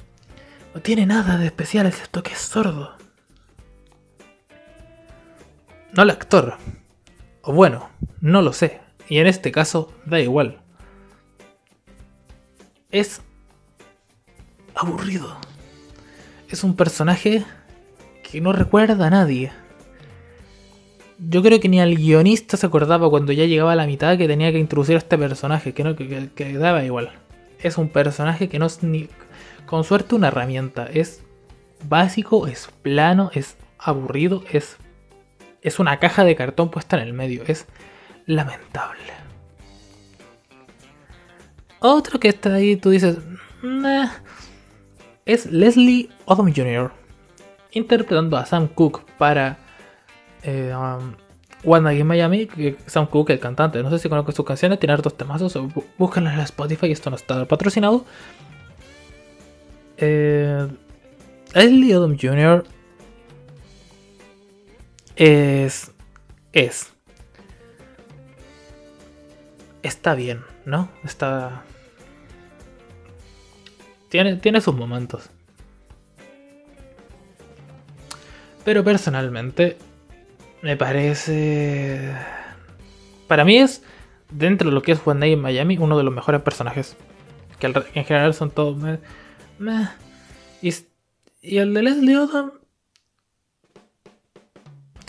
no 0.73 0.79
tiene 0.79 1.05
nada 1.05 1.37
de 1.37 1.47
especial 1.47 1.85
excepto 1.85 2.23
que 2.23 2.31
es 2.31 2.39
sordo. 2.39 2.95
No 5.93 6.03
el 6.03 6.09
actor. 6.09 6.55
O 7.41 7.53
bueno, 7.53 7.89
no 8.21 8.41
lo 8.41 8.53
sé. 8.53 8.79
Y 9.09 9.17
en 9.17 9.27
este 9.27 9.51
caso 9.51 9.93
da 10.05 10.19
igual. 10.19 10.61
Es 12.91 13.21
aburrido. 14.75 15.37
Es 16.49 16.63
un 16.63 16.75
personaje 16.75 17.43
que 18.29 18.41
no 18.41 18.53
recuerda 18.53 19.07
a 19.07 19.09
nadie. 19.09 19.51
Yo 21.19 21.43
creo 21.43 21.59
que 21.59 21.69
ni 21.69 21.79
al 21.79 21.95
guionista 21.95 22.57
se 22.57 22.65
acordaba 22.65 23.09
cuando 23.09 23.31
ya 23.31 23.45
llegaba 23.45 23.73
a 23.73 23.75
la 23.75 23.85
mitad 23.85 24.17
que 24.17 24.27
tenía 24.27 24.51
que 24.51 24.59
introducir 24.59 24.95
a 24.95 24.99
este 24.99 25.17
personaje, 25.17 25.73
que, 25.73 25.83
no, 25.83 25.95
que, 25.95 26.29
que 26.33 26.57
daba 26.57 26.83
igual. 26.83 27.11
es 27.59 27.77
un 27.77 27.89
personaje 27.89 28.49
que 28.49 28.57
no 28.59 28.65
es 28.65 28.81
ni 28.81 29.07
con 29.65 29.83
suerte 29.83 30.15
una 30.15 30.29
herramienta. 30.29 30.87
Es 30.91 31.21
básico, 31.87 32.47
es 32.47 32.69
plano, 32.81 33.29
es 33.33 33.55
aburrido, 33.77 34.43
es, 34.51 34.77
es 35.61 35.79
una 35.79 35.99
caja 35.99 36.23
de 36.23 36.35
cartón 36.35 36.69
puesta 36.69 36.97
en 36.97 37.03
el 37.03 37.13
medio. 37.13 37.43
Es 37.47 37.67
lamentable. 38.25 39.13
Otro 41.79 42.19
que 42.19 42.29
está 42.29 42.53
ahí, 42.53 42.75
tú 42.75 42.91
dices, 42.91 43.17
es 45.25 45.45
Leslie 45.47 46.09
Odom 46.25 46.53
Jr. 46.53 46.91
interpretando 47.71 48.37
a 48.37 48.45
Sam 48.45 48.67
Cooke 48.67 49.03
para 49.17 49.57
eh, 50.43 50.73
um, 50.75 51.15
One 51.63 51.81
Night 51.81 51.99
in 51.99 52.07
Miami. 52.07 52.47
Sam 52.85 53.07
Cooke, 53.07 53.33
el 53.33 53.39
cantante, 53.39 53.81
no 53.81 53.89
sé 53.89 53.97
si 53.97 54.09
conozco 54.09 54.31
sus 54.31 54.45
canciones, 54.45 54.79
tiene 54.79 54.93
hartos 54.93 55.17
temazos, 55.17 55.57
búsquenlas 55.97 56.35
en 56.35 56.41
Spotify, 56.41 56.91
esto 56.91 57.09
no 57.09 57.15
está 57.15 57.45
patrocinado. 57.45 58.05
Eh, 59.97 60.67
Leslie 61.53 61.95
Odom 61.95 62.17
Jr. 62.19 62.63
es. 65.15 65.91
es. 66.53 66.93
Está 69.83 70.15
bien, 70.15 70.43
¿no? 70.65 70.89
Está. 71.03 71.63
Tiene, 74.09 74.35
tiene 74.35 74.61
sus 74.61 74.75
momentos. 74.75 75.29
Pero 78.63 78.83
personalmente, 78.83 79.77
me 80.61 80.77
parece. 80.77 82.13
Para 83.27 83.45
mí 83.45 83.57
es, 83.57 83.83
dentro 84.29 84.69
de 84.69 84.75
lo 84.75 84.81
que 84.81 84.91
es 84.91 85.01
One 85.03 85.19
Day 85.19 85.35
Miami, 85.35 85.77
uno 85.77 85.97
de 85.97 86.03
los 86.03 86.13
mejores 86.13 86.41
personajes. 86.41 86.95
Que 87.59 87.67
en 87.67 88.05
general 88.05 88.33
son 88.33 88.51
todos. 88.51 88.77
Y, 90.61 91.57
el 91.57 91.73
de 91.73 91.81
Leslie 91.83 92.17
Odom. 92.17 92.51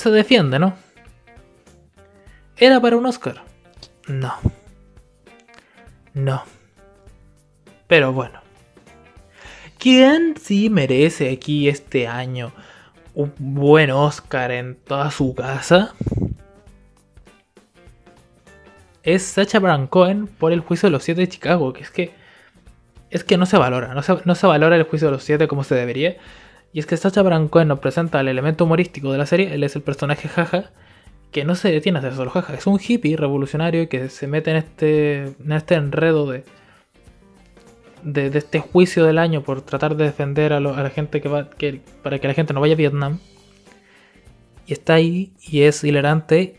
Se 0.02 0.10
defiende, 0.10 0.58
¿no? 0.58 0.74
¿Era 2.56 2.80
para 2.80 2.96
un 2.96 3.06
Oscar? 3.06 3.44
No. 4.08 4.34
No. 6.12 6.42
Pero 7.86 8.12
bueno. 8.12 8.40
¿Quién 9.78 10.34
sí 10.36 10.70
merece 10.70 11.30
aquí 11.30 11.68
este 11.68 12.08
año 12.08 12.50
un 13.14 13.32
buen 13.38 13.92
Oscar 13.92 14.50
en 14.50 14.74
toda 14.74 15.12
su 15.12 15.36
casa? 15.36 15.94
Es 19.04 19.22
Sacha 19.22 19.60
Baron 19.60 19.86
Cohen 19.86 20.26
por 20.26 20.52
el 20.52 20.62
juicio 20.62 20.88
de 20.88 20.94
los 20.94 21.04
siete 21.04 21.20
de 21.20 21.28
Chicago, 21.28 21.72
que 21.72 21.82
es 21.84 21.92
que 21.92 22.12
es 23.10 23.22
que 23.22 23.36
no 23.36 23.46
se 23.46 23.56
valora, 23.56 23.94
no 23.94 24.34
se, 24.34 24.46
valora 24.48 24.74
el 24.74 24.82
juicio 24.82 25.06
de 25.06 25.12
los 25.12 25.22
siete 25.22 25.46
como 25.46 25.62
se 25.62 25.76
debería. 25.76 26.16
Y 26.72 26.80
es 26.80 26.86
que 26.86 26.96
Sacha 26.96 27.22
Baron 27.22 27.50
nos 27.66 27.78
presenta 27.80 28.20
el 28.20 28.28
elemento 28.28 28.64
humorístico 28.64 29.12
de 29.12 29.18
la 29.18 29.26
serie, 29.26 29.54
él 29.54 29.62
es 29.64 29.76
el 29.76 29.82
personaje 29.82 30.28
jaja, 30.28 30.70
que 31.30 31.44
no 31.44 31.54
se 31.54 31.70
detiene 31.70 31.98
a 31.98 32.00
hacer 32.00 32.14
solo 32.14 32.30
jaja, 32.30 32.54
es 32.54 32.66
un 32.66 32.78
hippie 32.78 33.16
revolucionario 33.16 33.88
que 33.88 34.08
se 34.08 34.26
mete 34.26 34.50
en 34.50 34.56
este, 34.56 35.22
en 35.24 35.52
este 35.52 35.74
enredo 35.74 36.30
de, 36.30 36.44
de, 38.02 38.38
este 38.38 38.60
juicio 38.60 39.04
del 39.04 39.18
año 39.18 39.42
por 39.42 39.62
tratar 39.62 39.96
de 39.96 40.04
defender 40.04 40.52
a, 40.52 40.60
la 40.60 40.90
gente 40.90 41.20
que 41.20 41.28
va, 41.28 41.48
para 42.02 42.18
que 42.18 42.28
la 42.28 42.34
gente 42.34 42.52
no 42.52 42.60
vaya 42.60 42.74
a 42.74 42.76
Vietnam. 42.76 43.18
Y 44.66 44.72
está 44.72 44.94
ahí 44.94 45.32
y 45.42 45.62
es 45.62 45.82
hilarante 45.82 46.56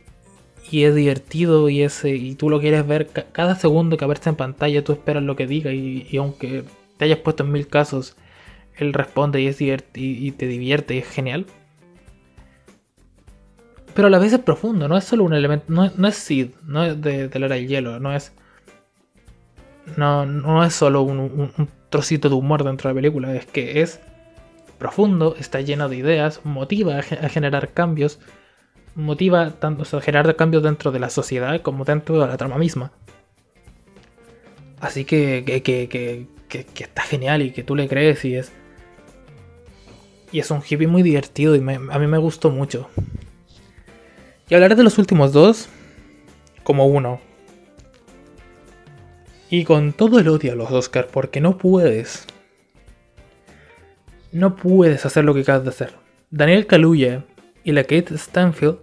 y 0.70 0.84
es 0.84 0.96
divertido 0.96 1.70
y, 1.70 1.82
es, 1.82 2.04
y 2.06 2.36
tú 2.36 2.50
lo 2.50 2.60
quieres 2.60 2.86
ver 2.88 3.08
cada 3.32 3.56
segundo 3.56 3.98
que 3.98 4.06
aparece 4.06 4.30
en 4.30 4.36
pantalla, 4.36 4.84
tú 4.84 4.94
esperas 4.94 5.24
lo 5.24 5.36
que 5.36 5.48
diga 5.48 5.72
y, 5.72 6.16
aunque 6.18 6.64
te 6.98 7.06
hayas 7.06 7.20
puesto 7.20 7.44
en 7.44 7.52
mil 7.52 7.68
casos, 7.68 8.16
él 8.78 8.94
responde 8.94 9.42
y, 9.42 9.48
es 9.48 9.62
y, 9.62 10.32
te 10.32 10.48
divierte 10.48 10.96
y 10.96 11.00
es 11.00 11.08
genial. 11.08 11.46
Pero 13.94 14.08
a 14.08 14.12
la 14.12 14.20
vez 14.20 14.34
es 14.34 14.40
profundo, 14.40 14.88
no 14.88 14.98
es 14.98 15.04
solo 15.04 15.24
un 15.24 15.34
elemento, 15.34 15.66
no, 15.68 16.08
es 16.08 16.16
Sid, 16.16 16.50
no 16.66 16.84
es 16.84 17.00
de, 17.00 17.28
de 17.28 17.40
la 17.40 17.46
era 17.46 17.56
del 17.56 17.68
hielo, 17.68 18.00
no 18.00 18.16
es 18.16 18.34
no, 19.98 20.26
no 20.26 20.64
es 20.64 20.74
solo 20.74 21.02
un, 21.04 21.52
trocito 21.90 22.30
de 22.30 22.36
humor 22.36 22.64
dentro 22.64 22.90
de 22.90 22.94
la 22.94 22.98
película, 23.02 23.36
es 23.36 23.46
que 23.46 23.82
es 23.82 24.00
profundo, 24.80 25.36
está 25.40 25.62
lleno 25.62 25.90
de 25.90 25.98
ideas, 25.98 26.42
motiva 26.44 26.98
a, 26.98 27.02
generar 27.04 27.70
cambios, 27.70 28.20
motiva 28.96 29.52
tanto 29.52 29.98
a 29.98 30.02
generar 30.02 30.36
cambios 30.36 30.64
dentro 30.64 30.92
de 30.92 31.00
la 31.00 31.10
sociedad 31.10 31.62
como 31.62 31.86
dentro 31.86 32.20
de 32.20 32.28
la 32.28 32.38
trama 32.38 32.58
misma. 32.58 32.92
Así 34.80 35.06
que, 35.06 35.44
que, 35.46 35.62
que, 35.62 36.28
que 36.50 36.84
está 36.84 37.04
genial 37.04 37.42
y 37.42 37.52
que 37.52 37.64
tú 37.64 37.76
le 37.76 37.88
crees 37.88 38.26
y 38.26 38.36
es. 38.36 38.52
Y 40.34 40.40
es 40.40 40.52
un 40.52 40.62
hippie 40.68 40.88
muy 40.88 41.04
divertido 41.04 41.56
y 41.56 41.60
a 41.60 42.00
mí 42.00 42.08
me 42.08 42.18
gustó 42.18 42.50
mucho. 42.50 42.90
Y 44.50 44.56
hablaré 44.56 44.76
de 44.76 44.84
los 44.84 44.98
últimos 44.98 45.32
dos 45.32 45.70
como 46.64 46.88
uno, 46.88 47.22
y 49.54 49.66
con 49.66 49.94
todo 49.94 50.18
el 50.18 50.28
odio 50.30 50.54
a 50.54 50.56
los 50.56 50.72
Oscars, 50.72 51.10
porque 51.12 51.40
no 51.40 51.60
puedes. 51.60 52.26
No 54.32 54.56
puedes 54.56 55.06
hacer 55.06 55.26
lo 55.26 55.36
que 55.36 55.42
acabas 55.42 55.64
de 55.64 55.70
hacer. 55.70 55.94
Daniel 56.32 56.66
Kaluuya 56.66 57.24
y 57.64 57.72
la 57.72 57.84
Kate 57.84 58.18
Stanfield 58.18 58.80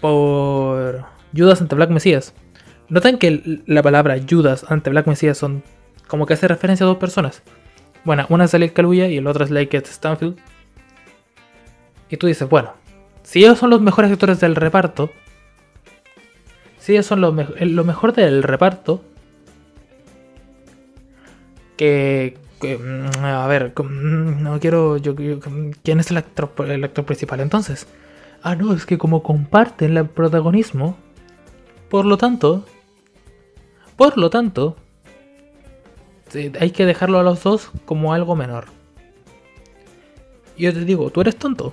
por 0.00 1.04
Judas 1.36 1.60
ante 1.60 1.74
Black 1.74 1.90
Messiah. 1.90 2.22
Notan 2.88 3.18
que 3.18 3.60
la 3.66 3.82
palabra 3.82 4.16
Judas 4.26 4.64
ante 4.70 4.88
Black 4.88 5.06
Messiah 5.06 5.34
son 5.34 5.62
como 6.06 6.24
que 6.24 6.32
hace 6.32 6.48
referencia 6.48 6.84
a 6.84 6.88
dos 6.88 6.96
personas. 6.96 7.42
Bueno, 8.04 8.26
una 8.28 8.44
es 8.44 8.52
Daniel 8.52 8.72
Kaluuya 8.72 9.06
y 9.08 9.16
el 9.16 9.26
otro 9.26 9.44
es 9.44 9.50
la 9.50 9.64
Kate 9.64 9.86
Stanfield. 9.86 10.36
Y 12.08 12.16
tú 12.16 12.26
dices, 12.26 12.48
bueno, 12.48 12.72
si 13.22 13.44
ellos 13.44 13.58
son 13.58 13.70
los 13.70 13.80
mejores 13.80 14.10
actores 14.10 14.40
del 14.40 14.56
reparto, 14.56 15.10
si 16.78 16.92
ellos 16.92 17.06
son 17.06 17.20
lo, 17.20 17.32
lo 17.32 17.84
mejor 17.84 18.12
del 18.12 18.42
reparto, 18.42 19.02
que, 21.76 22.36
mm, 22.60 23.24
a 23.24 23.46
ver, 23.46 23.72
mm, 23.76 24.42
no 24.42 24.60
quiero, 24.60 24.96
yo, 24.96 25.14
¿quién 25.82 26.00
es 26.00 26.10
el 26.10 26.16
actor, 26.18 26.52
el 26.68 26.84
actor 26.84 27.04
principal 27.04 27.40
entonces? 27.40 27.86
Ah, 28.42 28.56
no, 28.56 28.74
es 28.74 28.86
que 28.86 28.98
como 28.98 29.22
comparten 29.22 29.96
el 29.96 30.08
protagonismo, 30.08 30.96
por 31.88 32.04
lo 32.04 32.18
tanto, 32.18 32.64
por 33.96 34.18
lo 34.18 34.30
tanto, 34.30 34.76
hay 36.34 36.70
que 36.70 36.86
dejarlo 36.86 37.18
a 37.18 37.22
los 37.22 37.42
dos 37.42 37.70
como 37.84 38.12
algo 38.12 38.36
menor. 38.36 38.66
Yo 40.56 40.72
te 40.72 40.84
digo, 40.84 41.10
tú 41.10 41.20
eres 41.20 41.36
tonto. 41.36 41.72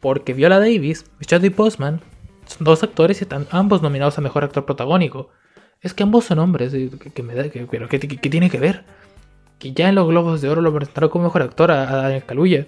Porque 0.00 0.34
Viola 0.34 0.58
Davis 0.58 1.04
y 1.20 1.24
Chadwick 1.24 1.54
Postman 1.54 2.00
son 2.46 2.64
dos 2.64 2.82
actores 2.82 3.20
y 3.20 3.24
están 3.24 3.46
ambos 3.50 3.82
nominados 3.82 4.18
a 4.18 4.20
Mejor 4.20 4.44
Actor 4.44 4.64
Protagónico. 4.64 5.30
Es 5.80 5.94
que 5.94 6.02
ambos 6.02 6.24
son 6.24 6.38
hombres, 6.40 6.72
que, 7.14 7.22
me 7.22 7.34
da, 7.34 7.44
pero 7.70 7.88
¿qué, 7.88 7.98
tiene 7.98 8.50
que 8.50 8.58
ver? 8.58 8.84
Que 9.58 9.72
ya 9.72 9.88
en 9.88 9.94
los 9.94 10.08
Globos 10.08 10.40
de 10.40 10.48
Oro 10.48 10.60
lo 10.60 10.74
presentaron 10.74 11.10
como 11.10 11.24
mejor 11.24 11.42
actor 11.42 11.70
a, 11.70 11.84
Daniel 11.86 12.24
Kaluuya. 12.24 12.66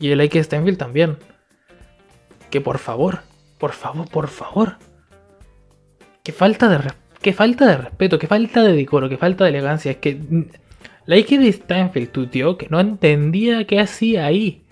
Y 0.00 0.10
el 0.10 0.20
Ike 0.20 0.42
Steinfield 0.42 0.78
también. 0.78 1.18
Que 2.50 2.60
por 2.60 2.78
favor, 2.78 3.20
por 3.58 3.72
favor, 3.72 4.08
por 4.08 4.28
favor. 4.28 4.76
Que 6.24 6.32
falta 6.32 6.68
de, 6.68 6.92
que 7.22 7.32
falta 7.32 7.66
de 7.66 7.76
respeto, 7.76 8.18
que 8.18 8.26
falta 8.26 8.62
de 8.62 8.72
decoro, 8.74 9.08
que 9.08 9.16
falta 9.16 9.44
de 9.44 9.50
elegancia. 9.50 9.92
Es 9.92 9.96
que 9.98 10.20
Ike 11.06 11.52
Steinfield 11.52 12.10
tuteó 12.10 12.58
que 12.58 12.68
no 12.68 12.80
entendía 12.80 13.66
qué 13.66 13.80
hacía 13.80 14.26
ahí. 14.26 14.62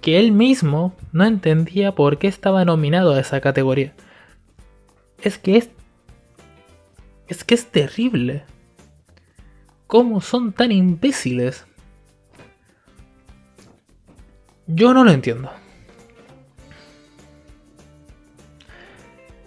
Que 0.00 0.18
él 0.18 0.32
mismo 0.32 0.94
no 1.12 1.24
entendía 1.24 1.94
por 1.94 2.18
qué 2.18 2.28
estaba 2.28 2.64
nominado 2.64 3.14
a 3.14 3.20
esa 3.20 3.40
categoría. 3.40 3.92
Es 5.22 5.38
que 5.38 5.56
es 5.56 5.70
es 7.28 7.44
que 7.44 7.54
es 7.54 7.66
terrible. 7.66 8.42
¿Cómo 9.86 10.20
son 10.20 10.52
tan 10.52 10.72
imbéciles? 10.72 11.64
Yo 14.66 14.92
no 14.94 15.04
lo 15.04 15.12
entiendo. 15.12 15.50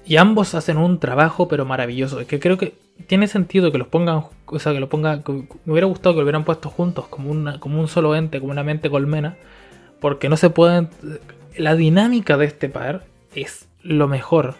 Y 0.05 0.17
ambos 0.17 0.53
hacen 0.55 0.77
un 0.77 0.99
trabajo 0.99 1.47
pero 1.47 1.65
maravilloso. 1.65 2.19
Es 2.19 2.27
que 2.27 2.39
creo 2.39 2.57
que 2.57 2.73
tiene 3.07 3.27
sentido 3.27 3.71
que 3.71 3.77
los 3.77 3.87
pongan, 3.87 4.23
o 4.45 4.59
sea, 4.59 4.73
que 4.73 4.79
lo 4.79 4.89
pongan, 4.89 5.23
me 5.65 5.71
hubiera 5.71 5.87
gustado 5.87 6.13
que 6.13 6.19
lo 6.19 6.23
hubieran 6.23 6.43
puesto 6.43 6.69
juntos 6.69 7.07
como, 7.07 7.31
una, 7.31 7.59
como 7.59 7.79
un 7.79 7.87
solo 7.87 8.15
ente, 8.15 8.39
como 8.39 8.51
una 8.51 8.63
mente 8.63 8.89
colmena, 8.89 9.37
porque 9.99 10.29
no 10.29 10.37
se 10.37 10.49
pueden, 10.49 10.89
la 11.57 11.75
dinámica 11.75 12.37
de 12.37 12.45
este 12.45 12.69
par 12.69 13.05
es 13.35 13.67
lo 13.81 14.07
mejor. 14.07 14.55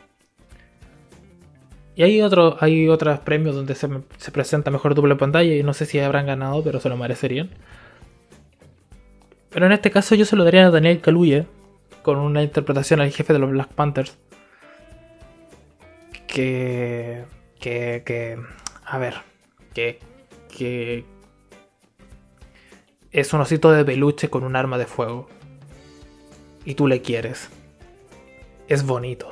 Y 1.95 2.03
hay, 2.03 2.21
otro, 2.21 2.57
hay 2.59 2.89
otros 2.89 3.19
premios 3.19 3.55
donde 3.55 3.75
se, 3.75 3.87
presenta 4.31 4.71
mejor 4.71 4.95
doble 4.95 5.15
pantalla 5.15 5.53
y 5.53 5.61
no 5.61 5.73
sé 5.73 5.85
si 5.85 5.99
habrán 5.99 6.25
ganado, 6.25 6.63
pero 6.63 6.79
se 6.79 6.89
lo 6.89 6.97
merecerían. 6.97 7.49
Pero 9.49 9.67
en 9.67 9.71
este 9.73 9.91
caso 9.91 10.15
yo 10.15 10.25
se 10.25 10.35
lo 10.35 10.43
daría 10.43 10.65
a 10.65 10.71
Daniel 10.71 11.01
Kaluuya 11.01 11.45
con 12.01 12.17
una 12.17 12.41
interpretación 12.41 12.99
al 12.99 13.11
jefe 13.11 13.33
de 13.33 13.39
los 13.39 13.51
Black 13.51 13.69
Panthers. 13.69 14.17
Que, 16.33 17.25
que, 17.59 18.01
que, 18.03 18.39
a 18.83 18.97
ver, 18.97 19.13
que, 19.75 19.99
que 20.49 21.05
es 23.11 23.31
un 23.33 23.41
osito 23.41 23.71
de 23.71 23.85
peluche 23.85 24.31
con 24.31 24.43
un 24.43 24.55
arma 24.55 24.79
de 24.79 24.87
fuego. 24.87 25.29
Y 26.65 26.73
tú 26.73 26.87
le 26.87 27.03
quieres. 27.03 27.49
Es 28.67 28.83
bonito. 28.83 29.29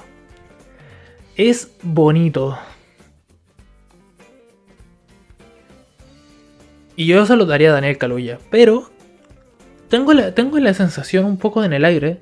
Es 1.35 1.71
bonito. 1.81 2.59
Y 6.95 7.07
yo 7.07 7.25
se 7.25 7.35
lo 7.35 7.47
daría 7.47 7.71
a 7.71 7.73
Daniel 7.73 7.97
Caluya. 7.97 8.37
Pero 8.51 8.91
tengo 9.89 10.13
la, 10.13 10.35
tengo 10.35 10.59
la 10.59 10.75
sensación 10.75 11.25
un 11.25 11.37
poco 11.37 11.63
en 11.63 11.73
el 11.73 11.83
aire 11.83 12.21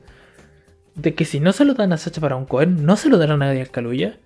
de 0.95 1.15
que 1.15 1.25
si 1.25 1.41
no 1.41 1.51
se 1.51 1.65
lo 1.65 1.73
dan 1.73 1.91
a 1.91 1.97
Sacha 1.97 2.21
Baron 2.21 2.45
Cohen, 2.45 2.85
no 2.85 2.95
se 2.95 3.09
lo 3.09 3.17
darán 3.17 3.41
a 3.41 3.47
Daniel 3.47 3.71
Caluya, 3.71 4.19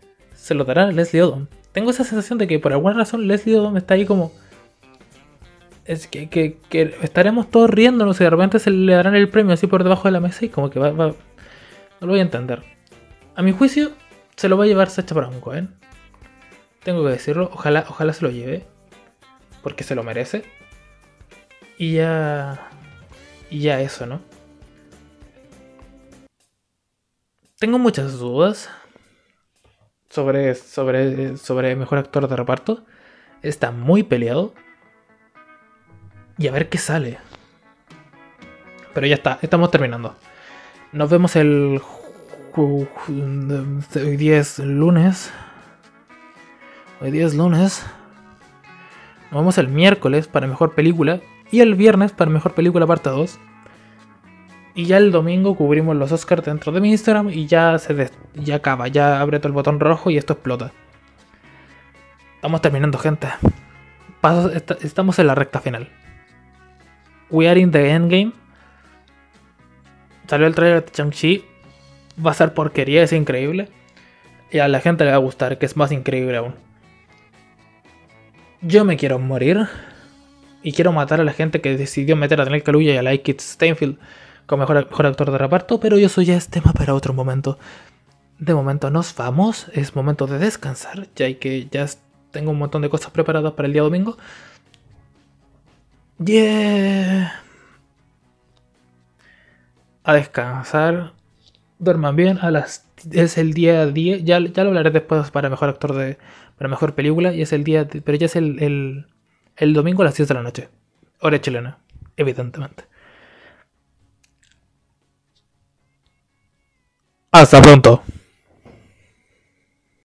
se 0.44 0.56
lo 0.56 0.66
darán 0.66 0.90
a 0.90 0.92
Leslie 0.92 1.24
Odom. 1.24 1.48
Tengo 1.72 1.92
esa 1.92 2.04
sensación 2.04 2.38
de 2.38 2.48
que 2.48 2.60
por 2.60 2.74
alguna 2.74 2.96
razón 2.96 3.28
Leslie 3.28 3.56
Odom 3.56 3.78
está 3.78 3.94
ahí 3.94 4.06
como. 4.06 4.34
Es 5.86 6.08
que, 6.08 6.28
que, 6.28 6.98
estaremos 7.02 7.50
todos 7.50 7.70
riéndonos 7.70 8.20
y 8.20 8.26
de 8.26 8.30
repente 8.30 8.60
se 8.60 8.70
le 8.70 8.94
darán 8.94 9.16
el 9.16 9.30
premio 9.30 9.54
así 9.54 9.68
por 9.68 9.84
debajo 9.84 10.10
de 10.10 10.12
la 10.12 10.20
mesa 10.20 10.44
y 10.44 10.50
como 10.50 10.70
que 10.70 10.80
va. 10.80 10.92
No 10.92 11.16
lo 12.02 12.08
voy 12.08 12.20
a 12.20 12.24
entender. 12.24 12.62
A 13.36 13.42
mi 13.42 13.54
juicio, 13.54 13.94
se 14.36 14.50
lo 14.50 14.58
va 14.58 14.66
a 14.66 14.68
llevar 14.68 14.90
Sacha 14.90 15.16
Baron 15.16 15.40
Cohen. 15.40 15.74
Tengo 16.84 17.06
que 17.06 17.12
decirlo. 17.12 17.50
Ojalá, 17.54 17.86
ojalá 17.88 18.12
se 18.12 18.26
lo 18.26 18.30
lleve. 18.30 18.66
Porque 19.62 19.86
se 19.86 19.96
lo 19.96 20.04
merece. 20.04 20.44
Y 21.78 21.94
ya. 21.94 22.70
Y 23.50 23.60
ya 23.62 23.80
eso, 23.80 24.06
¿no? 24.06 24.20
Tengo 27.60 27.80
muchas 27.80 28.20
dudas 28.20 28.70
sobre, 30.14 30.54
sobre, 30.54 31.38
sobre 31.38 31.76
mejor 31.76 31.98
actor 31.98 32.28
de 32.28 32.36
reparto. 32.36 32.86
Está 33.42 33.72
muy 33.72 34.04
peleado. 34.04 34.54
Y 36.38 36.48
a 36.48 36.52
ver 36.52 36.70
qué 36.70 36.78
sale. 36.78 37.18
Pero 38.94 39.08
ya 39.08 39.16
está, 39.16 39.40
estamos 39.42 39.72
terminando. 39.72 40.16
Nos 40.92 41.10
vemos 41.10 41.36
el. 41.36 41.82
Hoy 42.56 44.18
día 44.18 44.38
es 44.38 44.60
lunes. 44.60 45.32
Hoy 47.02 47.10
día 47.10 47.26
es 47.26 47.34
lunes. 47.34 47.84
Nos 49.32 49.42
vemos 49.42 49.58
el 49.58 49.68
miércoles 49.68 50.28
para 50.28 50.46
mejor 50.46 50.76
película. 50.76 51.22
Y 51.50 51.62
el 51.62 51.74
viernes 51.74 52.12
para 52.12 52.30
mejor 52.30 52.54
película 52.54 52.86
parte 52.86 53.10
2. 53.10 53.40
Y 54.76 54.86
ya 54.86 54.98
el 54.98 55.12
domingo 55.12 55.56
cubrimos 55.56 55.96
los 55.96 56.12
Oscars 56.12 56.46
dentro 56.46 56.72
de 56.72 56.82
mi 56.82 56.92
Instagram 56.92 57.30
y 57.30 57.46
ya 57.46 57.78
se 57.78 58.10
ya 58.34 58.56
acaba, 58.56 58.88
ya 58.88 59.22
abre 59.22 59.40
todo 59.40 59.50
el 59.50 59.54
botón 59.54 59.80
rojo 59.80 60.10
y 60.10 60.18
esto 60.18 60.34
explota. 60.34 60.72
Estamos 62.36 62.62
terminando, 62.62 62.98
gente. 62.98 63.28
estamos 64.82 65.20
en 65.20 65.28
la 65.28 65.36
recta 65.36 65.60
final. 65.62 65.90
We 67.30 67.48
are 67.48 67.60
in 67.60 67.72
the 67.72 67.90
endgame. 67.90 68.34
Salió 70.28 70.48
el 70.48 70.56
trailer 70.56 70.84
de 70.84 70.92
Chang-Chi. 70.92 71.46
Va 72.26 72.32
a 72.32 72.34
ser 72.34 72.54
porquería, 72.54 73.04
es 73.04 73.14
increíble. 73.14 73.70
Y 74.52 74.60
a 74.60 74.68
la 74.68 74.80
gente 74.80 75.04
le 75.04 75.12
va 75.12 75.18
a 75.18 75.20
gustar, 75.20 75.58
que 75.58 75.66
es 75.66 75.78
más 75.78 75.92
increíble 75.92 76.38
aún. 76.38 76.56
Yo 78.62 78.86
me 78.86 78.98
quiero 78.98 79.20
morir. 79.20 79.68
Y 80.64 80.74
quiero 80.74 80.92
matar 80.92 81.22
a 81.22 81.24
la 81.24 81.34
gente 81.34 81.62
que 81.62 81.78
decidió 81.78 82.16
meter 82.16 82.42
a 82.42 82.46
Daniel 82.46 82.64
Kaluuya 82.64 82.94
y 82.94 82.98
a 82.98 83.04
Like 83.04 83.32
It 83.32 83.42
Mejor, 84.50 84.88
mejor 84.90 85.06
actor 85.06 85.32
de 85.32 85.38
reparto, 85.38 85.80
pero 85.80 85.98
eso 85.98 86.22
ya 86.22 86.36
es 86.36 86.48
tema 86.50 86.74
para 86.74 86.94
otro 86.94 87.14
momento. 87.14 87.58
De 88.40 88.54
momento 88.54 88.90
nos 88.90 89.16
vamos, 89.16 89.68
es 89.74 89.96
momento 89.96 90.28
de 90.28 90.38
descansar, 90.38 91.08
ya 91.16 91.34
que 91.40 91.68
ya 91.72 91.88
tengo 92.32 92.52
un 92.52 92.60
montón 92.60 92.82
de 92.82 92.90
cosas 92.90 93.12
preparadas 93.12 93.54
para 93.54 93.68
el 93.68 93.74
día 93.74 93.82
domingo. 93.82 94.18
Yeah. 96.24 97.42
A 100.04 100.14
descansar, 100.14 101.14
duerman 101.80 102.16
bien, 102.16 102.38
a 102.40 102.52
las 102.52 102.86
es 103.12 103.38
el 103.38 103.54
día 103.54 103.86
10, 103.86 104.24
ya, 104.24 104.40
ya 104.40 104.64
lo 104.64 104.70
hablaré 104.70 104.92
después 104.92 105.30
para 105.32 105.50
mejor 105.50 105.70
actor 105.70 105.94
de 105.94 106.18
para 106.58 106.70
mejor 106.70 106.96
película 106.96 107.34
y 107.34 107.42
es 107.42 107.52
el 107.54 107.64
día, 107.64 107.88
pero 107.88 108.18
ya 108.18 108.28
es 108.28 108.36
el, 108.36 108.62
el, 108.62 109.08
el 109.58 109.74
domingo 109.74 110.04
a 110.04 110.06
las 110.06 110.16
10 110.16 110.28
de 110.28 110.34
la 110.34 110.44
noche, 110.44 110.70
hora 111.20 111.42
chilena, 111.42 111.80
evidentemente. 112.16 112.86
Hasta 117.34 117.60
pronto. 117.62 118.04